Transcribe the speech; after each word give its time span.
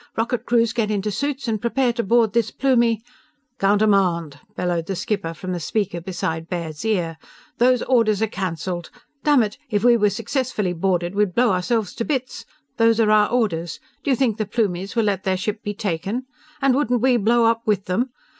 Rocket 0.17 0.47
crews 0.47 0.73
get 0.73 0.89
into 0.89 1.11
suits 1.11 1.47
and 1.47 1.61
prepare 1.61 1.93
to 1.93 2.01
board 2.01 2.33
this 2.33 2.49
Plumie_" 2.49 3.03
"Countermand!" 3.59 4.39
bellowed 4.55 4.87
the 4.87 4.95
skipper 4.95 5.31
from 5.31 5.51
the 5.51 5.59
speaker 5.59 6.01
beside 6.01 6.49
Baird's 6.49 6.83
ear. 6.83 7.19
"_Those 7.59 7.87
orders 7.87 8.19
are 8.19 8.25
canceled! 8.27 8.89
Dammit, 9.23 9.59
if 9.69 9.83
we 9.83 9.95
were 9.97 10.09
successfully 10.09 10.73
boarded 10.73 11.13
we'd 11.13 11.35
blow 11.35 11.51
ourselves 11.51 11.93
to 11.93 12.03
bits! 12.03 12.45
Those 12.77 12.99
are 12.99 13.11
our 13.11 13.29
orders! 13.29 13.79
D'you 14.03 14.15
think 14.15 14.37
the 14.37 14.47
Plumies 14.47 14.95
will 14.95 15.03
let 15.03 15.23
their 15.23 15.37
ship 15.37 15.61
be 15.61 15.75
taken? 15.75 16.25
And 16.63 16.73
wouldn't 16.73 17.01
we 17.03 17.17
blow 17.17 17.45
up 17.45 17.61
with 17.67 17.85
them? 17.85 18.09